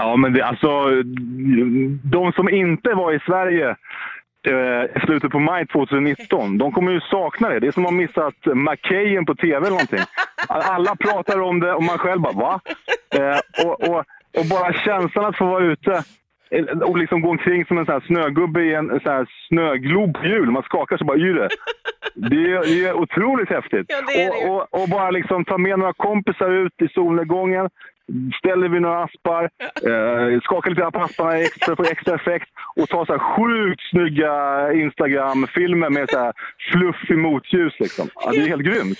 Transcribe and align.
Ja, 0.00 0.16
men 0.16 0.32
det, 0.32 0.42
alltså, 0.42 1.02
de 2.02 2.32
som 2.32 2.48
inte 2.48 2.94
var 2.94 3.12
i 3.12 3.20
Sverige 3.26 3.76
eh, 4.48 4.96
i 4.96 5.00
slutet 5.04 5.30
på 5.30 5.38
maj 5.38 5.66
2019, 5.66 6.58
de 6.58 6.72
kommer 6.72 6.92
ju 6.92 7.00
sakna 7.00 7.48
det. 7.48 7.60
Det 7.60 7.66
är 7.66 7.72
som 7.72 7.84
att 7.84 7.90
ha 7.90 7.96
missat 7.96 8.34
McKayen 8.54 9.26
på 9.26 9.34
tv 9.34 9.56
eller 9.56 9.70
någonting. 9.70 10.04
Alla 10.48 10.96
pratar 10.96 11.40
om 11.40 11.60
det 11.60 11.72
och 11.72 11.82
man 11.82 11.98
själv 11.98 12.20
bara 12.20 12.32
va? 12.32 12.60
Eh, 13.14 13.66
och, 13.66 13.88
och, 13.88 14.04
och 14.38 14.46
bara 14.50 14.72
känslan 14.72 15.24
att 15.24 15.36
få 15.36 15.44
vara 15.44 15.64
ute 15.64 16.02
eh, 16.50 16.64
och 16.64 16.98
liksom 16.98 17.20
gå 17.20 17.30
omkring 17.30 17.64
som 17.64 17.78
en 17.78 17.86
sån 17.86 17.94
här 17.94 18.06
snögubbe 18.06 18.62
i 18.62 18.74
en 18.74 19.00
sån 19.00 19.26
snöglob 19.48 20.14
på 20.14 20.26
hjul. 20.26 20.50
Man 20.50 20.62
skakar 20.62 20.96
så 20.96 21.04
bara 21.04 21.18
yr 21.18 21.34
det. 21.34 21.48
Det 22.14 22.52
är, 22.52 22.60
det 22.60 22.88
är 22.88 22.94
otroligt 22.94 23.50
häftigt. 23.50 23.86
Ja, 23.88 23.96
det 24.06 24.24
är 24.24 24.44
det 24.44 24.50
och, 24.50 24.56
och, 24.56 24.82
och 24.82 24.88
bara 24.88 25.10
liksom 25.10 25.44
ta 25.44 25.58
med 25.58 25.78
några 25.78 25.92
kompisar 25.92 26.50
ut 26.50 26.82
i 26.82 26.88
solnedgången. 26.88 27.70
Ställer 28.38 28.68
vi 28.68 28.80
några 28.80 29.04
aspar, 29.04 29.42
eh, 29.88 30.40
skakar 30.40 30.70
lite 30.70 30.90
på 30.92 31.00
asparna 31.00 31.36
extra, 31.36 31.76
för 31.76 31.92
extra 31.92 32.14
effekt 32.14 32.48
och 32.76 32.88
tar 32.88 33.04
så 33.04 33.12
här 33.12 33.18
sjukt 33.18 33.82
snygga 33.90 34.32
Instagram-filmer 34.72 35.90
med 35.90 36.10
så 36.10 36.18
här 36.18 36.32
fluffig 36.72 37.18
motljus. 37.18 37.74
Liksom. 37.78 38.08
Ja, 38.14 38.30
det 38.30 38.38
är 38.38 38.48
helt 38.48 38.62
grymt. 38.62 38.96